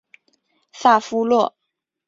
[0.73, 1.53] 萨夫洛。